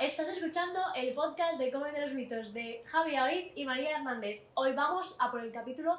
[0.00, 4.42] estás escuchando el podcast de Come de los mitos de Javi Avid y María Hernández.
[4.54, 5.98] Hoy vamos a por el capítulo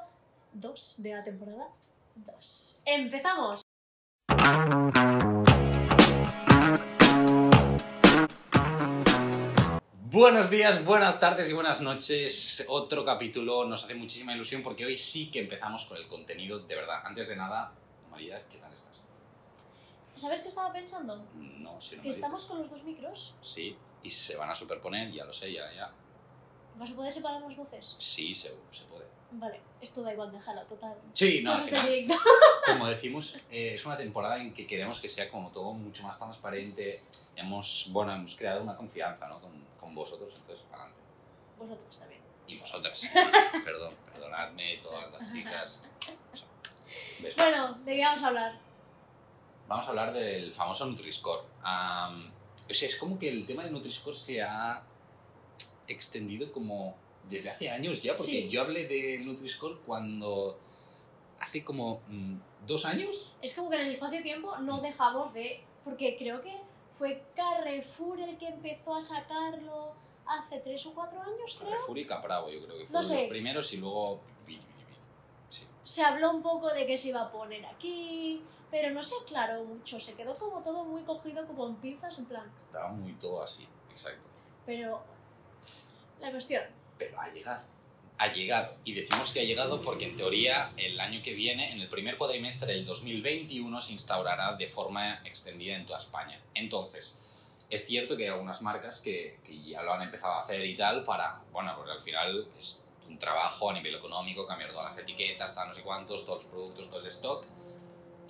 [0.53, 1.67] 2 de la temporada
[2.15, 2.81] 2.
[2.85, 3.61] ¡Empezamos!
[10.11, 12.65] Buenos días, buenas tardes y buenas noches.
[12.69, 16.75] Otro capítulo nos hace muchísima ilusión porque hoy sí que empezamos con el contenido de
[16.75, 17.01] verdad.
[17.03, 17.71] Antes de nada,
[18.09, 18.93] María, ¿qué tal estás?
[20.15, 21.23] ¿Sabes qué estaba pensando?
[21.35, 22.49] No, si no Que me estamos dices.
[22.49, 23.35] con los dos micros.
[23.41, 25.91] Sí, y se van a superponer, ya lo sé, ya, ya.
[26.75, 27.95] ¿Vas a poder separar las voces?
[27.97, 29.05] Sí, se, se puede.
[29.31, 30.95] Vale, esto da igual, déjalo, total.
[31.13, 32.17] Sí, no, al final,
[32.65, 36.17] como decimos, eh, es una temporada en que queremos que sea como todo mucho más
[36.17, 37.01] transparente.
[37.35, 39.39] Hemos, bueno, hemos creado una confianza, ¿no?
[39.39, 40.99] Con, con vosotros, entonces, adelante.
[41.59, 42.21] Vosotros también.
[42.47, 43.07] Y vosotras,
[43.65, 45.83] perdón, perdonadme, todas las chicas.
[47.21, 47.35] Besos.
[47.37, 48.59] Bueno, ¿de qué vamos a hablar?
[49.67, 51.43] Vamos a hablar del famoso Nutri-Score.
[51.61, 52.31] Am,
[52.69, 54.83] o sea, es como que el tema del Nutri-Score se ha
[55.87, 56.95] extendido como
[57.29, 58.49] desde hace años ya, porque Sí.
[58.49, 60.59] yo hablé del Nutri-Score cuando
[61.39, 62.35] hace como mm,
[62.67, 63.35] dos años.
[63.41, 65.63] Es como que en el espacio-tiempo no dejamos de...
[65.83, 66.53] Porque creo que
[66.91, 69.93] fue Carrefour el que empezó a sacarlo
[70.25, 71.71] hace tres o cuatro años, creo.
[71.71, 73.13] Carrefour y Capravo, yo creo que No fueron sé.
[73.15, 74.19] los primeros y luego...
[75.89, 79.63] Se habló un poco de que se iba a poner aquí, pero no se aclaró
[79.63, 79.99] mucho.
[79.99, 82.47] Se quedó como todo muy cogido como en pinzas, en plan.
[82.59, 84.29] Estaba muy todo así, exacto.
[84.67, 85.03] Pero
[86.21, 86.61] la cuestión,
[86.99, 87.63] Pero ha llegado.
[88.19, 88.75] Ha llegado.
[88.83, 92.19] Y decimos que ha llegado porque en teoría el año que viene, en el primer
[92.19, 96.39] cuatrimestre del 2021, se instaurará de forma extendida en toda España.
[96.53, 97.15] Entonces,
[97.67, 100.75] es cierto que hay algunas marcas que, que ya lo han empezado a hacer y
[100.75, 105.03] tal para, bueno, porque al final es un trabajo a nivel económico, cambiar todas las
[105.03, 107.45] etiquetas, tal, no sé cuántos, todos los productos, todo el stock,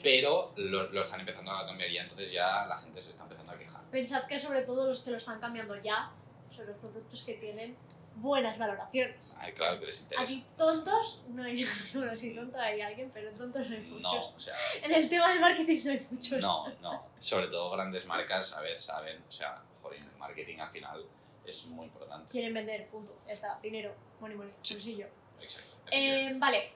[0.01, 3.51] pero lo, lo están empezando a cambiar ya, entonces ya la gente se está empezando
[3.51, 3.81] a quejar.
[3.91, 6.11] pensad que sobre todo los que lo están cambiando ya
[6.55, 7.75] son los productos que tienen
[8.15, 9.35] buenas valoraciones.
[9.37, 10.23] Ay, claro que les interesa.
[10.23, 14.01] Aquí tontos no hay Bueno, sí, tonto hay alguien, pero tontos no hay muchos.
[14.01, 16.39] No, o sea, En el tema del marketing no hay muchos.
[16.39, 17.05] No, no.
[17.17, 21.05] Sobre todo grandes marcas, a ver, saben, o sea, joder, el marketing al final
[21.49, 22.29] es muy importante.
[22.31, 23.17] Quieren vender, punto.
[23.27, 23.59] Ya está.
[23.61, 24.73] Dinero, money, money, Sí.
[24.75, 25.07] bolsillo.
[25.41, 25.69] Exacto.
[25.91, 26.71] Eh, vale,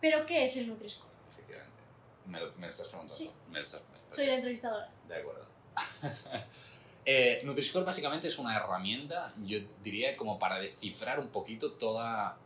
[0.00, 1.08] pero ¿qué es el Nutri-Score?
[1.28, 1.82] efectivamente.
[2.26, 3.14] Me lo, me lo estás preguntando.
[3.14, 3.30] Sí.
[3.48, 4.90] Me lo estás Soy la entrevistadora.
[5.08, 5.46] De acuerdo.
[7.04, 12.36] eh, Nutri-Score básicamente es una herramienta, yo diría, como para descifrar un poquito toda.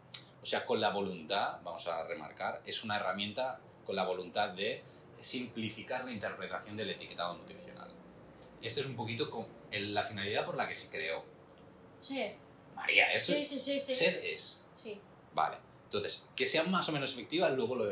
[0.43, 4.83] O sea, con la voluntad, vamos a remarcar, es una herramienta con la voluntad de
[5.19, 7.89] simplificar la interpretación del etiquetado nutricional.
[8.61, 11.25] Esta es un poquito la finalidad por la que se creó.
[12.05, 12.23] Sí,
[12.77, 13.81] María, eso sí, sí, sí.
[13.81, 13.93] sí.
[13.95, 14.65] sed es.
[14.77, 15.01] Sí.
[15.33, 15.57] Vale.
[15.85, 17.91] Entonces, que sean más o menos efectivas, luego lo,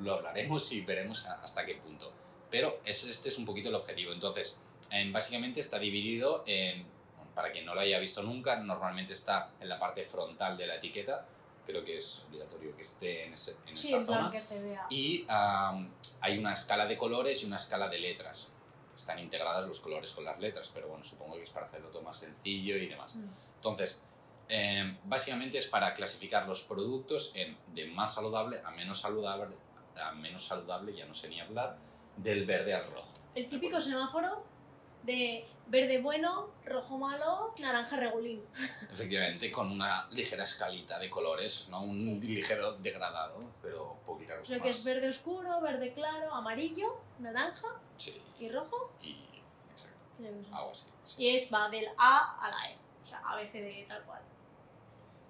[0.00, 2.12] lo hablaremos y veremos a- hasta qué punto.
[2.50, 4.12] Pero es- este es un poquito el objetivo.
[4.12, 4.58] Entonces,
[4.90, 6.86] em, básicamente está dividido en,
[7.34, 10.76] para quien no lo haya visto nunca, normalmente está en la parte frontal de la
[10.76, 11.26] etiqueta.
[11.66, 14.30] Creo que es obligatorio que esté en, ese- en Sí, esta zona.
[14.30, 14.86] que se vea.
[14.90, 18.51] Y hay una escala de colores y una escala de letras.
[18.96, 22.02] Están integradas los colores con las letras, pero bueno, supongo que es para hacerlo todo
[22.02, 23.14] más sencillo y demás.
[23.14, 23.24] Mm.
[23.56, 24.04] Entonces,
[24.48, 29.56] eh, básicamente es para clasificar los productos en de más saludable a menos saludable,
[29.96, 31.78] a menos saludable, ya no sé ni hablar,
[32.16, 33.14] del verde al rojo.
[33.34, 34.44] El típico semáforo
[35.02, 38.44] de verde bueno, rojo malo, naranja regulín.
[38.92, 41.80] Efectivamente, con una ligera escalita de colores, ¿no?
[41.82, 42.20] Un Sí.
[42.20, 47.68] ligero degradado, pero poquita O cosa sea que es verde oscuro, verde claro, amarillo, naranja
[47.96, 48.92] Sí, y rojo.
[49.02, 49.24] y
[49.72, 50.86] exacto, algo así.
[51.04, 51.14] sí.
[51.22, 52.76] Y es va del A a la E.
[53.02, 54.20] O sea, A, B, C, D, tal cual.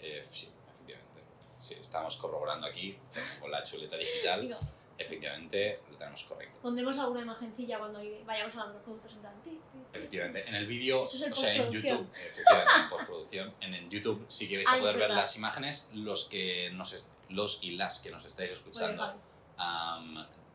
[0.00, 1.22] Eh, sí, efectivamente.
[1.60, 2.98] Sí, estamos corroborando aquí
[3.40, 4.42] con la chuleta digital.
[4.42, 4.58] Digo,
[5.02, 6.58] Efectivamente, lo tenemos correcto.
[6.60, 9.42] pondremos alguna imagencilla cuando vayamos hablando de los productos en plan.
[9.42, 9.78] ti, ti, ti.
[9.92, 11.72] Efectivamente, en el vídeo, es o sea, en.
[11.72, 16.70] YouTube, efectivamente, en postproducción, en el YouTube, si queréis poder ver las imágenes, los que
[16.72, 19.14] nos los y las que nos estáis escuchando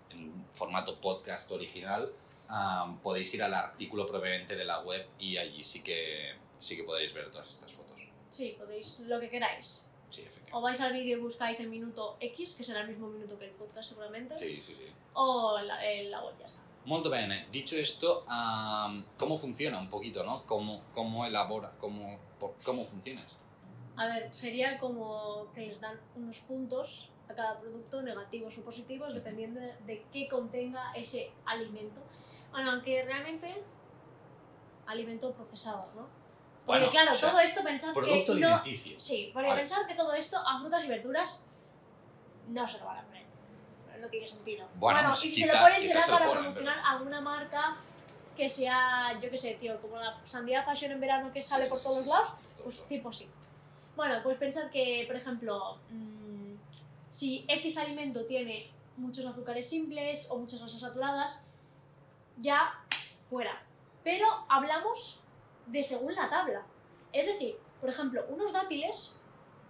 [0.10, 2.12] en formato podcast original,
[3.04, 7.14] podéis ir al artículo propiamente de la web y allí sí que sí que podréis
[7.14, 8.02] ver todas estas fotos.
[8.30, 9.86] Sí, podéis lo que queráis.
[10.10, 10.54] Sí, efectivamente.
[10.58, 13.46] O vais al vídeo y buscáis el minuto X, que será el mismo minuto que
[13.46, 14.38] el podcast seguramente.
[14.38, 14.88] Sí, sí, sí.
[15.14, 16.60] O en la, web ya está.
[16.86, 17.48] Molto bene.
[17.52, 18.26] Dicho esto,
[19.18, 20.46] ¿cómo funciona un poquito, no?
[20.46, 21.74] ¿Cómo, cómo elabora?
[21.80, 23.38] ¿Cómo, por- ¿Cómo funciona esto?
[23.98, 29.14] A ver, sería como que les dan unos puntos a cada producto, negativos o positivos,
[29.14, 32.00] dependiendo de, de qué contenga ese alimento.
[32.52, 33.62] Bueno, aunque realmente
[34.86, 36.08] alimento procesado, ¿no?
[36.68, 38.62] Porque Bueno, claro, o sea, todo esto pensad que no...
[38.98, 39.62] Sí, porque Vale.
[39.62, 41.46] pensad que todo esto a frutas y verduras
[42.50, 43.24] no se lo van a poner.
[44.02, 44.68] No tiene sentido.
[44.76, 47.78] Bueno, y si se quizá- lo ponen será se para ponen, promocionar alguna marca
[48.36, 51.70] que sea, yo qué sé, tío, como la sandía fashion en verano que sale Sí,
[51.70, 53.30] por sí, todos sí, lados, sí, pues tipo así.
[53.96, 56.54] Bueno, pues pensad que, por ejemplo, mm,
[57.08, 61.48] si X alimento tiene muchos azúcares simples o muchas grasas saturadas,
[62.42, 62.74] ya
[63.22, 63.60] fuera.
[64.04, 65.22] Pero hablamos
[65.68, 66.66] de según la tabla.
[67.14, 69.20] Es decir, por ejemplo, unos dátiles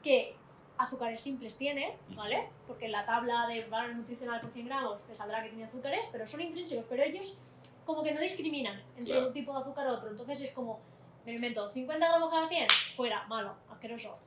[0.04, 0.36] que
[0.78, 2.50] azúcares simples tiene, ¿vale?
[2.68, 6.08] Porque en la tabla de valor nutricional por 100 gramos te saldrá que tiene azúcares,
[6.12, 7.38] pero son intrínsecos, pero ellos
[7.86, 9.28] como que no discriminan entre Claro.
[9.28, 10.10] un tipo de azúcar u otro.
[10.10, 10.80] Entonces es como,
[11.26, 14.18] me invento, 50 gramos cada 100, fuera, malo, asqueroso.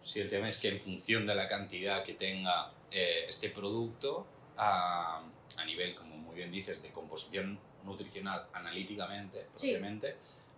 [0.00, 4.26] Sí, el tema es que en función de la cantidad que tenga eh, este producto,
[4.56, 5.22] a,
[5.56, 9.72] a nivel, como muy bien dices, de composición nutricional analíticamente, Sí.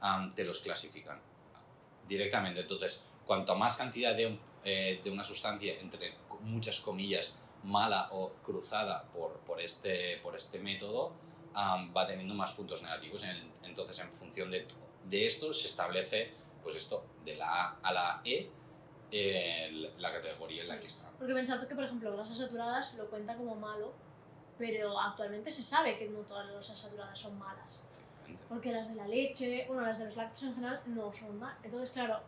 [0.05, 1.19] Am, te los clasifican
[2.07, 2.61] directamente.
[2.61, 8.35] Entonces, cuanto más cantidad de, un- eh, de una sustancia, entre muchas comillas, mala o
[8.45, 11.13] cruzada por, por, este, por este método,
[11.55, 13.23] am, va teniendo más puntos negativos.
[13.25, 14.67] En- Entonces, en función de,
[15.05, 18.51] de esto, se establece, pues esto, de la A a la E,
[19.11, 20.81] el- la categoría en la Sí.
[20.81, 21.11] que está.
[21.19, 23.93] Porque pensad que, por ejemplo, grasas saturadas lo cuenta como malo,
[24.59, 27.81] pero actualmente se sabe que no todas las grasas saturadas son malas.
[28.25, 28.45] Efectivamente.
[28.49, 31.59] Porque las de la leche, bueno, las de los lácteos en general no son malas.
[31.65, 32.21] Entonces, claro,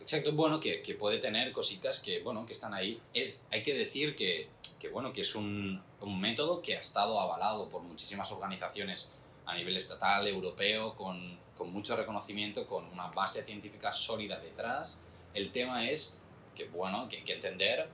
[0.00, 2.98] Exacto, bueno, que, que puede tener cositas que, bueno, que están ahí.
[3.12, 4.48] Es, hay que decir que,
[4.78, 9.54] que, bueno, que es un, un método que ha estado avalado por muchísimas organizaciones a
[9.54, 14.98] nivel estatal, europeo, con, con mucho reconocimiento, con una base científica sólida detrás.
[15.34, 16.16] El tema es
[16.54, 17.88] que, bueno, que hay que entender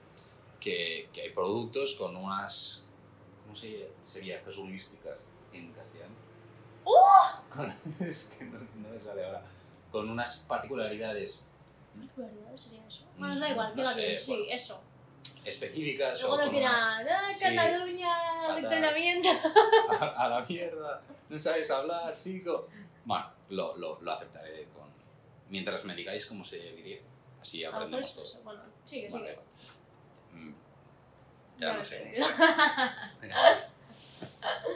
[0.61, 2.87] que, que hay productos con unas,
[3.43, 4.41] ¿cómo se, sería?
[4.43, 6.15] Casuísticas en castellano.
[6.85, 7.73] Con-
[8.09, 9.43] es que no, no me sale ahora.
[9.91, 11.47] Con unas particularidades
[11.95, 13.05] particularidades sería eso.
[13.17, 14.45] Bueno, os da igual, Mm, No queda sé, bien, sí, bueno.
[14.55, 14.81] eso.
[15.45, 18.09] específicas Luego nos dirán, ¡ah, Sí, Cataluña,
[18.43, 18.59] fatal.
[18.65, 19.29] entrenamiento!
[20.01, 22.69] a, a la mierda, no sabes hablar, chico.
[23.05, 24.85] Bueno, lo, lo, lo aceptaré con...
[25.51, 26.99] Mientras me digáis cómo se diría,
[27.41, 28.25] así aprendemos todo.
[28.25, 28.41] eso.
[28.43, 29.39] Bueno, sigue, Vale.
[30.33, 30.43] sigue.
[30.43, 30.55] Mm,
[31.59, 32.13] Ya no me sé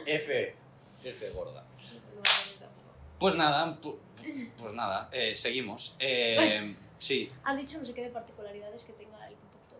[0.05, 0.55] F,
[1.03, 1.63] F gorda.
[3.19, 3.97] Pues nada, pu-
[4.57, 5.95] pues nada, eh, seguimos.
[5.99, 9.75] Eh, sí, Han dicho no sé qué de particularidades que tenga el producto.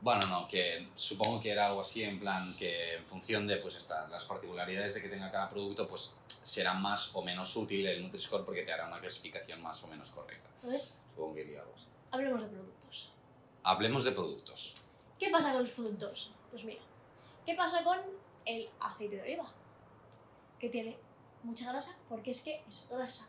[0.00, 3.74] Bueno, no, que supongo que era algo así en plan que en función de pues
[3.74, 8.02] esta, las particularidades de que tenga cada producto, pues será más o menos útil el
[8.04, 10.48] Nutri-Score porque te hará una clasificación más o menos correcta.
[10.56, 11.86] Entonces, Supongo que iría algo así.
[12.12, 13.12] hablemos de productos.
[13.64, 14.74] Hablemos de productos.
[15.18, 16.30] ¿Qué pasa con los productos?
[16.50, 16.82] Pues mira,
[17.44, 17.98] ¿qué pasa con
[18.44, 19.52] el aceite de oliva?
[20.58, 20.96] Que tiene
[21.42, 23.26] mucha grasa porque es que es grasa.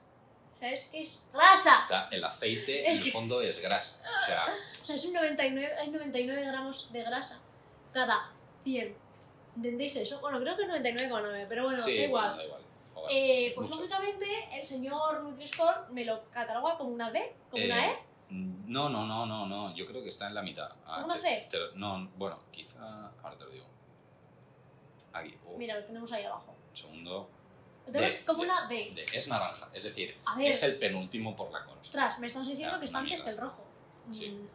[0.60, 1.84] ¿Sabes qué es grasa?
[1.86, 4.00] O sea, el aceite en Es el que- fondo es grasa.
[4.24, 4.46] O sea,
[4.82, 7.40] O sea, es un 99, hay 99 gramos de grasa
[7.94, 8.32] cada
[8.64, 8.96] 100.
[9.58, 10.20] ¿Entendéis eso?
[10.20, 12.24] Bueno, creo que es 99,9, pero bueno, sí, da igual.
[12.36, 12.62] bueno, da igual.
[12.96, 13.80] O Eh, pues mucho.
[13.82, 14.26] lógicamente
[14.60, 17.98] el señor Nutri-Score me lo cataloga como una D, como una Eh, E.
[18.30, 19.76] No, no, no, no, no.
[19.76, 20.70] Yo creo que está en la mitad.
[20.86, 21.48] Ah, ¿Una te- C?
[21.52, 23.12] te lo- no, bueno, quizá.
[23.24, 23.66] Ahora te lo digo.
[25.14, 26.56] Aquí, oh, Mira, lo tenemos ahí abajo.
[26.86, 27.30] Un segundo.
[27.86, 28.46] Lo tenemos D, como D.
[28.50, 28.92] una D.
[28.96, 31.80] De- es naranja, es decir, A es el penúltimo por la cola.
[31.82, 33.64] Ostras, me estás diciendo que está antes que el rojo.
[34.12, 34.30] Sí.
[34.30, 34.48] Mm,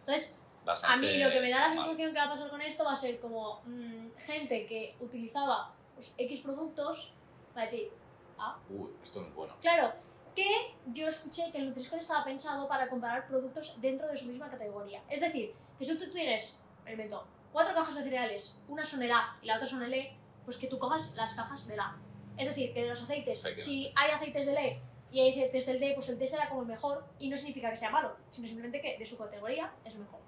[0.00, 1.76] Entonces, a Bastante mí lo que me da la mal.
[1.84, 5.72] sensación que va a pasar con esto va a ser como mm, gente que utilizaba
[5.94, 7.12] pues, X productos,
[7.56, 7.90] va a decir,
[8.38, 8.56] ah,
[9.02, 9.56] esto no es bueno.
[9.60, 9.92] claro,
[10.34, 14.48] que yo escuché que el Nutri-Score estaba pensado para comparar productos dentro de su misma
[14.48, 15.02] categoría.
[15.08, 19.10] Es decir, que si tú tienes, me invento, cuatro cajas de cereales, una son el
[19.12, 20.16] A y la otra son el E,
[20.50, 21.96] pues que tú cojas las cajas del A.
[22.36, 25.78] Es decir, que de los aceites, si hay aceites del E y hay aceites del
[25.78, 28.48] D, pues el D será como el mejor y no significa que sea malo, sino
[28.48, 30.18] simplemente que de su categoría es mejor.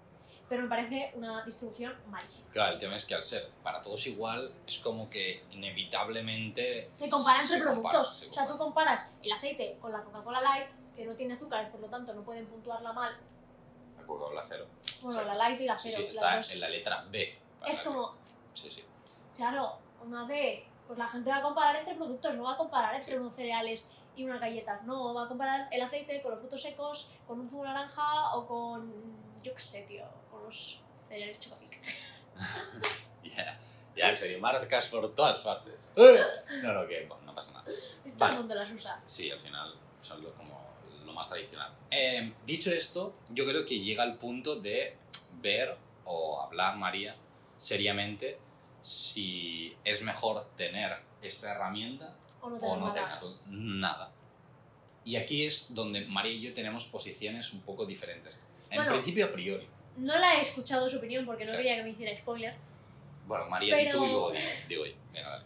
[0.48, 2.48] Pero me parece una distribución malísima.
[2.52, 6.88] Claro, el tema es que al ser para todos igual, es como que inevitablemente.
[6.94, 7.82] Se compara entre se productos.
[7.92, 8.92] compara, se o sea, tú compara.
[8.94, 12.22] comparas el aceite con la Coca-Cola Light, que no tiene azúcares, por lo tanto no
[12.22, 13.12] pueden puntuarla mal.
[13.98, 14.66] La Coca-Cola cero.
[15.02, 15.26] Bueno, Sí.
[15.26, 15.96] la Light y la Sí, Cero.
[15.98, 16.52] sí, las está dos.
[16.52, 17.38] en la letra B.
[17.58, 18.14] para Es como,
[18.54, 18.84] Sí, sí.
[19.34, 22.94] claro, una D, pues la gente va a comparar entre productos, no va a comparar
[22.94, 26.60] entre unos cereales y unas galletas, no, va a comparar el aceite con los frutos
[26.60, 28.92] secos, con un zumo de naranja o con,
[29.42, 31.80] yo qué sé, tío, con los cereales chocapic.
[33.22, 33.58] Ya,
[33.96, 35.74] ya, en serio, marcas por todas partes.
[36.62, 37.70] No, no, que bueno, no pasa nada.
[37.70, 38.32] Esto Vale.
[38.32, 39.00] el mundo las usa.
[39.06, 40.60] Sí, al final son lo, como
[41.06, 41.72] lo más tradicional.
[41.90, 44.98] Eh, dicho esto, yo creo que llega el punto de
[45.40, 47.14] ver o hablar, María,
[47.56, 48.38] seriamente
[48.82, 53.20] si es mejor tener esta herramienta O no o tener no nada.
[53.20, 54.10] tener nada.
[55.04, 58.38] Y aquí es donde María y yo tenemos posiciones un poco diferentes.
[58.70, 58.92] En Bueno.
[58.92, 59.68] principio, a priori.
[59.96, 62.54] No la he escuchado su opinión porque no quería que me hiciera spoiler.
[63.26, 64.32] Bueno, María, di tú y Pero- luego
[64.68, 64.92] digo yo.
[65.12, 65.44] Venga, dale.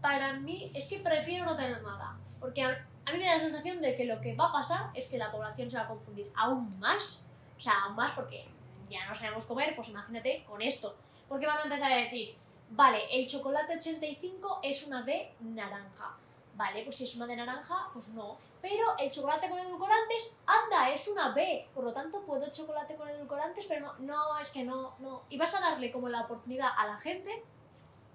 [0.00, 2.16] para mí es que prefiero no tener nada.
[2.40, 4.90] Porque a, a mí me da la sensación de que lo que va a pasar
[4.94, 7.26] es que la población se va a confundir aún más.
[7.56, 8.44] O sea, aún más porque
[8.88, 10.96] ya no sabemos comer, pues imagínate con esto.
[11.28, 12.36] Porque van a empezar a decir,
[12.70, 16.16] vale, el chocolate 85 es una de naranja.
[16.54, 18.38] Vale, pues si es una de naranja, pues no.
[18.62, 21.68] Pero el chocolate con edulcorantes, anda, es una B.
[21.74, 25.22] Por lo tanto, puedo chocolate con edulcorantes, pero no, no, es que no, no.
[25.28, 27.44] Y vas a darle como la oportunidad a la gente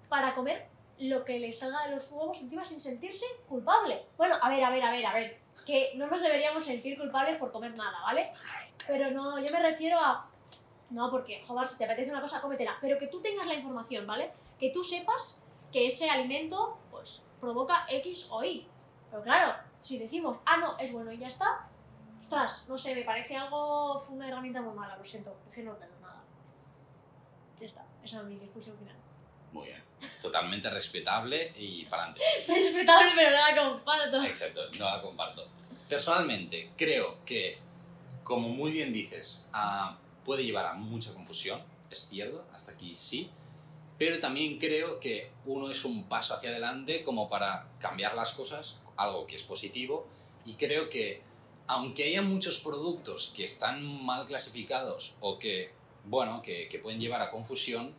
[0.08, 0.66] para comer
[0.98, 4.06] lo que le salga de los huevos encima sin sentirse culpable.
[4.16, 5.40] Bueno, a ver, a ver, a ver, a ver.
[5.64, 8.32] Que no nos deberíamos sentir culpables por comer nada, ¿vale?
[8.86, 10.28] Pero no, yo me refiero a...
[10.92, 12.76] No, porque, joder, si te apetece una cosa, cómetela.
[12.80, 14.30] Pero que tú tengas la información, ¿vale?
[14.60, 18.66] Que tú sepas que ese alimento, pues, provoca X o Y.
[19.10, 21.66] Pero claro, si decimos, ah, no, es bueno y ya está,
[22.20, 25.78] ostras, no sé, me parece algo, fue una herramienta muy mala, lo siento, prefiero no
[25.78, 26.22] tener nada.
[27.58, 28.96] Ya está, esa es mi discusión final.
[29.52, 29.82] Muy bien.
[30.20, 32.24] Totalmente respetable y para adelante.
[32.48, 34.22] Respetable, pero nada comparto.
[34.22, 35.46] Exacto, no la comparto.
[35.88, 37.58] Personalmente, creo que,
[38.24, 43.30] como muy bien dices, ah, puede llevar a mucha confusión, es cierto, hasta aquí sí,
[43.98, 48.80] pero también creo que uno es un paso hacia adelante como para cambiar las cosas,
[48.96, 50.06] algo que es positivo,
[50.44, 51.22] y creo que
[51.66, 55.72] aunque haya muchos productos que están mal clasificados o que,
[56.04, 57.94] bueno, que, pueden llevar a confusión,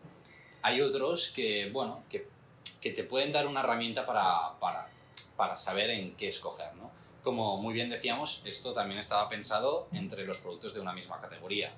[0.62, 4.90] hay otros que, bueno, que te pueden dar una herramienta para, para,
[5.36, 6.92] para saber en qué escoger, ¿no?
[7.24, 11.74] Como muy bien decíamos, esto también estaba pensado entre los productos de una misma categoría.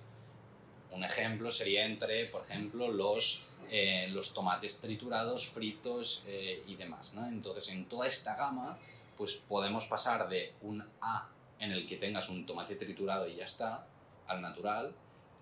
[0.92, 7.14] Un ejemplo sería entre, por ejemplo, los, eh, los tomates triturados, fritos eh, y demás,
[7.14, 7.28] ¿no?
[7.28, 8.78] Entonces, en toda esta gama,
[9.18, 13.46] pues podemos pasar de un A en el que tengas un tomate triturado y ya
[13.46, 13.88] está,
[14.28, 14.94] al natural,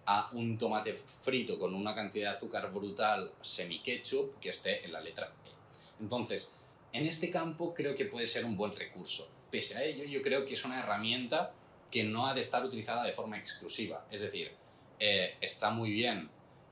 [0.05, 5.01] a un tomate frito con una cantidad de azúcar brutal semi-ketchup que esté en la
[5.01, 5.49] letra E.
[6.01, 6.53] Entonces,
[6.91, 9.29] en este campo creo que puede ser un buen recurso.
[9.49, 11.53] Pese a ello, yo creo que es una herramienta
[11.89, 14.05] que no ha de estar utilizada de forma exclusiva.
[14.11, 14.51] Es decir,
[14.99, 16.29] eh, está muy bien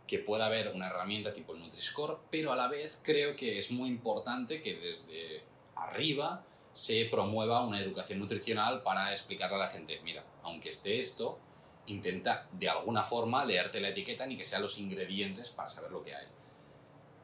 [0.08, 3.72] que pueda haber una herramienta tipo el Nutri-Score, pero a la vez creo que es
[3.72, 5.44] muy importante que desde
[5.76, 11.40] arriba se promueva una educación nutricional para explicarle a la gente, mira, aunque esté esto,
[11.88, 16.04] intenta de alguna forma leerte la etiqueta ni que sean los ingredientes para saber lo
[16.04, 16.28] que hay.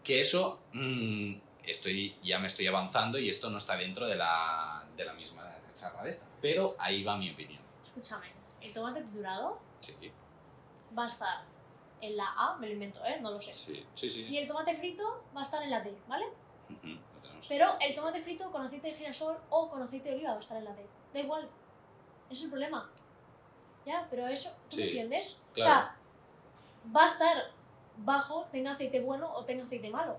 [0.03, 4.85] Que eso, mmm, estoy, ya me estoy avanzando y esto no está dentro de la,
[4.95, 7.61] de la misma cacharra de esta, pero ahí va mi opinión.
[7.85, 8.27] Escúchame,
[8.61, 9.93] el tomate triturado Sí,
[10.97, 11.43] va a estar
[12.01, 13.19] en la A, me lo invento, ¿eh?
[13.21, 13.53] No lo sé.
[13.53, 14.09] sí, sí.
[14.09, 14.25] sí.
[14.25, 16.25] Y el tomate frito va a estar en la D, ¿vale?
[16.69, 17.45] Ujú, lo tenemos.
[17.47, 20.39] Pero el tomate frito con aceite de girasol o con aceite de oliva va a
[20.39, 20.85] estar en la D.
[21.13, 21.49] Da igual.
[22.29, 22.89] Ese es el problema.
[23.85, 25.39] Ya, pero eso, ¿tú Sí, me entiendes?
[25.53, 25.71] claro.
[25.71, 25.95] O sea,
[26.95, 27.51] va a estar
[27.97, 30.17] bajo, tenga aceite bueno o tenga aceite malo.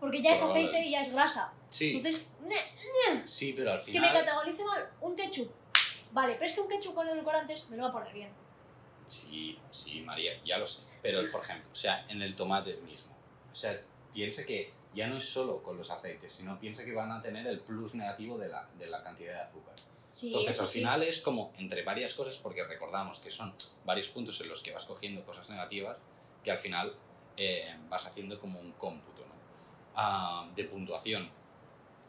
[0.00, 1.52] Porque ya es aceite y ya es grasa.
[1.68, 4.24] Sí, Entonces, ne- sí, pero al que me final...
[4.24, 5.50] categorice mal un ketchup.
[6.12, 8.30] Vale, pero es que un ketchup con edulcorantes me lo va a poner bien.
[9.06, 10.82] Sí, sí, María, ya lo sé.
[11.02, 13.14] Pero, por ejemplo, o sea, en el tomate mismo.
[13.52, 13.78] O sea,
[14.12, 17.46] piensa que ya no es solo con los aceites, sino piensa que van a tener
[17.46, 19.74] el plus negativo de la, de la cantidad de azúcar.
[20.12, 20.78] Sí, Entonces, al sí.
[20.78, 23.52] final es como entre varias cosas, porque recordamos que son
[23.84, 25.98] varios puntos en los que vas cogiendo cosas negativas,
[26.44, 26.94] que al final
[27.36, 29.34] eh, vas haciendo como un cómputo ¿no?
[29.96, 31.28] Ah, de puntuación.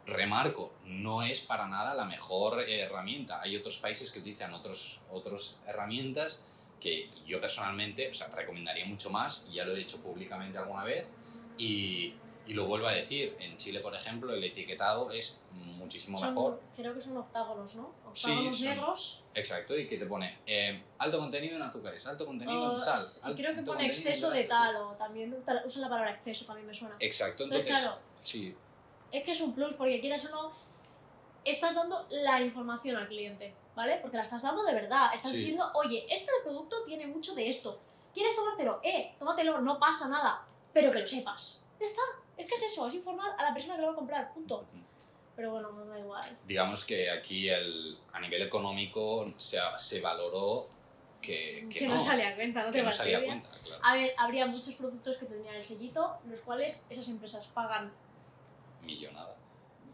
[0.06, 3.42] Remarco, no es para nada la mejor eh, herramienta.
[3.42, 6.44] Hay otros países que utilizan otros, otras herramientas
[6.86, 10.84] que yo personalmente o sea, recomendaría mucho más, y ya lo he dicho públicamente alguna
[10.84, 11.08] vez,
[11.58, 12.14] y,
[12.46, 16.62] y lo vuelvo a decir, en Chile, por ejemplo, el etiquetado es muchísimo Son- mejor.
[16.76, 17.92] Creo que son octágonos, ¿no?
[18.14, 19.24] Sí, Octágonos son- negros.
[19.34, 23.32] Exacto, y que te pone eh, alto contenido en azúcares, alto contenido o- en sal.
[23.32, 26.68] y creo que pone exceso de tal, o también usa usa la palabra exceso, también
[26.68, 26.96] me suena.
[27.00, 28.56] Exacto, Entonces, entonces, claro, sí,
[29.12, 30.52] es que es un plus, porque quieras o no,
[31.44, 33.98] estás dando la información al cliente, ¿vale?
[34.02, 35.14] Porque la estás dando de verdad.
[35.14, 35.38] Estás Sí.
[35.38, 37.80] diciendo, oye, este producto tiene mucho de esto.
[38.14, 38.80] ¿Quieres tomártelo?
[38.84, 40.46] Eh, tómatelo, no pasa nada.
[40.74, 41.64] Pero que lo sepas.
[41.80, 42.02] Ya está.
[42.38, 44.66] Es que es eso, es informar a la persona que lo va a comprar, punto.
[45.36, 46.38] Pero bueno, no da igual.
[46.46, 50.70] digamos que aquí el, a nivel económico se, se valoró
[51.22, 53.82] que, que Que, no, sale a cuenta, no que te no salía a cuenta, claro.
[53.84, 57.92] A ver, habría muchos productos que tendrían el sellito, los cuales esas empresas pagan.
[58.82, 59.36] Millonada,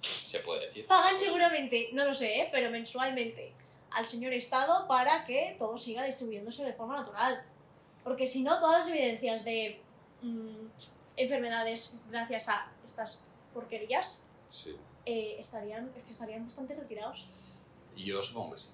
[0.02, 0.86] se puede decir.
[0.86, 2.50] Pagan seguramente, no lo sé, ¿eh?
[2.52, 3.54] pero mensualmente
[3.92, 7.44] al señor Estado para que todo siga distribuyéndose de forma natural.
[8.04, 9.82] Porque si no, todas las evidencias de
[10.22, 10.66] mm,
[11.18, 14.24] enfermedades gracias a estas porquerías.
[14.50, 14.76] Sí.
[15.06, 17.26] eh, estarían, es que estarían bastante retirados.
[17.96, 18.70] Yo supongo que sí.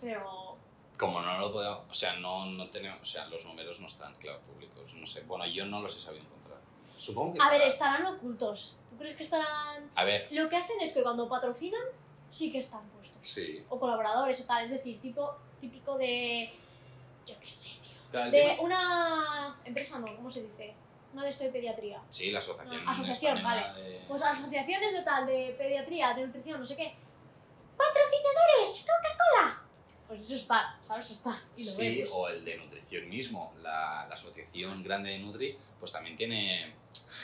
[0.00, 0.56] Pero
[0.98, 4.14] Como no lo podemos, o sea, no, no tenemos, o sea, los números no están,
[4.16, 5.22] claro, públicos, no sé.
[5.22, 6.58] Bueno, yo no los he sabido encontrar.
[6.96, 7.94] Supongo que A ver, estará.
[7.96, 8.76] estarán ocultos.
[8.88, 9.90] ¿Tú crees que estarán...?
[9.94, 11.82] A ver, Lo que hacen es que cuando patrocinan,
[12.34, 13.18] sí que están puestos.
[13.22, 13.64] sí.
[13.68, 14.64] O colaboradores o tal.
[14.64, 16.52] Es decir, tipo típico de...
[17.26, 18.20] Yo qué sé, tío.
[18.24, 20.74] De tema- una empresa, no, ¿cómo se dice?
[21.12, 22.02] Una de esto de pediatría.
[22.10, 22.82] Sí, la asociación.
[22.86, 26.92] Ah, asociación, de- Pues asociaciones de tal, de pediatría, de nutrición, no sé qué.
[27.76, 28.80] ¡Patrocinadores!
[28.86, 29.60] ¡Coca-Cola!
[30.08, 31.10] Pues eso está, ¿sabes?
[31.10, 31.38] Está.
[31.56, 32.10] Y lo Sí, vemos.
[32.12, 33.52] o el de nutrición mismo.
[33.62, 36.74] La, la asociación grande de Nutri, pues también tiene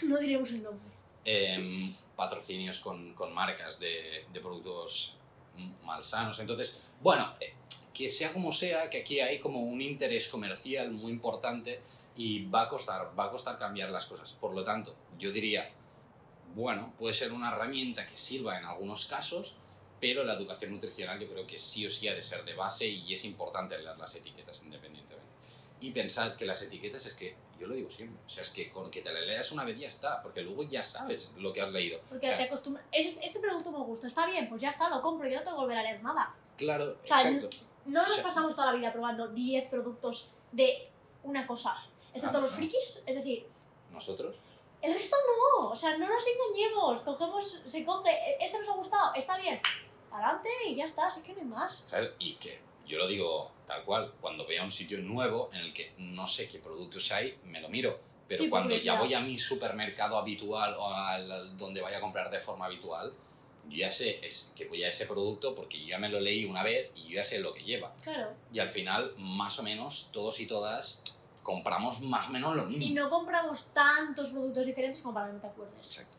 [0.05, 0.89] No diremos el nombre.
[1.25, 5.17] em, patrocinios con, con marcas de, de productos
[5.85, 6.39] malsanos.
[6.39, 7.55] Entonces, bueno, eh,
[7.95, 11.81] que sea como sea, que aquí hay como un interés comercial muy importante
[12.17, 14.33] y va a costar, va a costar cambiar las cosas.
[14.33, 15.71] Por lo tanto, yo diría,
[16.55, 19.55] bueno, puede ser una herramienta que sirva en algunos casos,
[19.99, 22.87] pero la educación nutricional yo creo que sí o sí ha de ser de base
[22.87, 25.20] y es importante leer las etiquetas independientemente.
[25.81, 28.71] Y pensad que las etiquetas es que, yo lo digo siempre, o sea, es que
[28.71, 31.61] con que te la leas una vez ya está, porque luego ya sabes lo que
[31.63, 32.01] has leído.
[32.09, 32.85] Porque O sea, te acostumbras.
[32.93, 35.57] Este, producto me gusta, está bien, pues ya está, lo compro y ya no tengo
[35.57, 36.35] que volver a leer nada.
[36.57, 37.49] Claro, O sea, exacto.
[37.87, 40.89] No nos O sea- pasamos toda la vida probando 10 productos de
[41.23, 41.75] una cosa.
[42.13, 42.57] Excepto Ah, los no.
[42.57, 43.47] frikis, es decir,
[43.91, 44.37] Nosotros,
[44.83, 45.17] el resto
[45.61, 45.69] no.
[45.71, 47.03] O sea, no nos engañemos.
[47.03, 48.11] Cogemos, se coge,
[48.45, 49.61] este nos ha gustado, está bien.
[50.11, 51.85] Adelante y ya está, así que no hay más.
[51.87, 52.11] ¿sabes?
[52.19, 52.61] Y que
[52.91, 56.49] yo lo digo tal cual, cuando vea un sitio nuevo en el que no sé
[56.49, 58.01] qué productos hay, me lo miro.
[58.27, 62.31] Pero Sí, cuando ya voy a mi supermercado habitual o al, donde vaya a comprar
[62.31, 63.13] de forma habitual,
[63.69, 66.45] yo ya sé es, que voy a ese producto porque yo ya me lo leí
[66.45, 67.95] una vez y yo ya sé lo que lleva.
[68.03, 68.33] Claro.
[68.53, 71.05] Y al final, más o menos, todos y todas
[71.43, 72.85] compramos más o menos lo mismo.
[72.85, 75.79] Y no compramos tantos productos diferentes como para que no te acuerdes.
[75.79, 76.17] Exacto.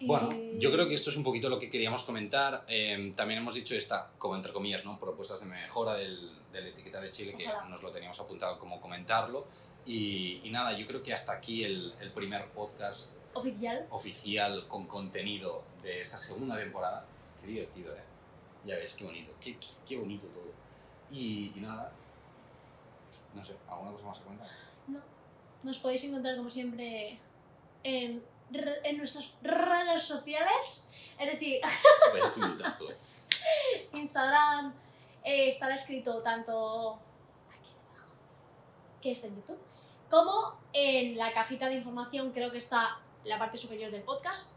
[0.00, 2.64] Bueno, yo creo que esto es un poquito lo que queríamos comentar.
[2.68, 4.98] Eh, también hemos dicho esta, como entre comillas, ¿no?
[4.98, 8.80] propuestas de mejora del, de la etiqueta de Chile, que nos lo teníamos apuntado como
[8.80, 9.46] comentarlo.
[9.84, 13.86] Y, y nada, yo creo que hasta aquí el, el primer podcast Oficial.
[13.90, 17.06] oficial con contenido de esta segunda temporada.
[17.40, 18.02] Qué divertido, ¿eh?
[18.66, 20.52] Ya ves, qué bonito, qué, qué, qué bonito todo.
[21.10, 21.90] Y, y nada,
[23.34, 24.48] no sé, ¿alguna cosa más a comentar?
[24.88, 25.00] No.
[25.62, 27.18] Nos podéis encontrar como siempre
[27.82, 30.86] en, en nuestras redes sociales.
[31.18, 31.60] Es decir,
[32.34, 32.86] puñetazo.
[33.92, 34.74] Instagram
[35.24, 36.98] eh, estará escrito tanto
[37.50, 38.12] aquí debajo,
[39.02, 39.58] que está en YouTube,
[40.10, 44.52] como en la cajita de información, creo que está la parte superior del podcast,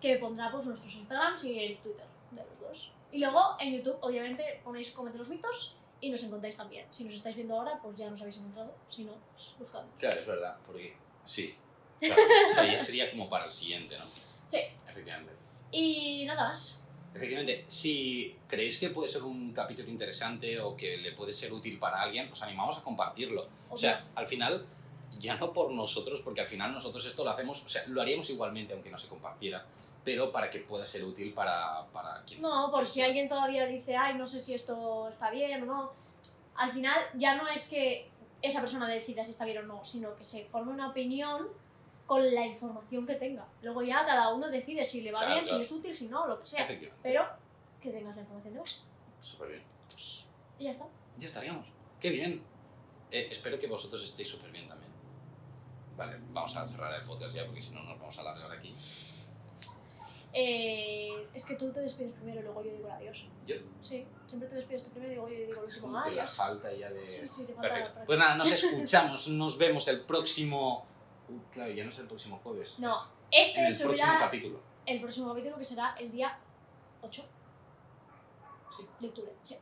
[0.00, 2.92] que pondrá pues, nuestros Instagrams y el Twitter de los dos.
[3.12, 6.86] Y luego en YouTube, obviamente, ponéis Comete los mitos y nos encontráis también.
[6.90, 8.74] Si nos estáis viendo ahora, pues ya nos habéis encontrado.
[8.88, 9.94] Si no, pues buscadnos.
[9.98, 11.54] Claro, es verdad, porque sí.
[12.02, 14.04] Claro, o sea, ya sería como para el siguiente, ¿no?
[14.44, 15.32] Sí, Efectivamente.
[15.70, 16.82] y nada más.
[17.14, 21.78] Efectivamente, si creéis que puede ser un capítulo interesante o que le puede ser útil
[21.78, 23.46] para alguien, os animamos a compartirlo.
[23.68, 24.64] O sea, al final,
[25.18, 28.30] ya no por nosotros, porque al final nosotros esto lo hacemos, o sea, lo haríamos
[28.30, 29.64] igualmente aunque no se compartiera,
[30.02, 32.40] pero para que pueda ser útil para, para quien...
[32.40, 35.92] No, por si alguien todavía dice, ay, no sé si esto está bien o no.
[36.54, 38.10] Al final ya no es que
[38.40, 41.48] esa persona decida si está bien o no, sino que se forme una opinión
[42.06, 43.46] con la información que tenga.
[43.62, 45.58] Luego ya cada uno decide si le va Claro, bien, claro.
[45.58, 46.66] si es útil, si no, lo que sea.
[47.02, 47.26] Pero
[47.80, 48.80] que tengas la información de base.
[49.20, 49.62] Súper bien.
[49.90, 50.24] Pues
[50.58, 50.86] Y ya está.
[51.18, 51.66] ya estaríamos.
[52.00, 52.42] Qué bien.
[53.10, 54.90] Eh, espero que vosotros estéis súper bien también.
[55.96, 58.74] Vale, vamos a cerrar el podcast ya porque si no nos vamos a alargar aquí.
[60.34, 63.26] Eh, es que tú te despides primero y luego yo digo el adiós.
[63.46, 66.34] Yo Sí, siempre te despides tú primero y luego yo digo el es último adiós.
[66.34, 67.06] falta ya de...
[67.06, 68.00] Sí, sí, te falta Perfecto.
[68.06, 70.86] Pues nada, nos escuchamos, nos vemos el próximo...
[71.52, 72.78] Claro, ya no es el próximo jueves.
[72.78, 72.90] No,
[73.30, 74.60] es este en el próximo capítulo.
[74.86, 76.38] el próximo capítulo que será el día
[77.02, 77.24] 8
[78.70, 78.86] Sí.
[79.00, 79.32] de octubre.
[79.42, 79.56] Sí.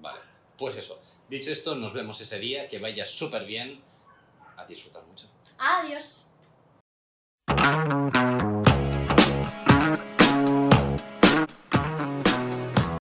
[0.00, 0.20] Vale.
[0.56, 1.00] Pues eso.
[1.28, 2.68] Dicho esto, nos vemos ese día.
[2.68, 3.82] Que vaya súper bien.
[4.56, 5.28] A disfrutar mucho.
[5.58, 6.30] Adiós.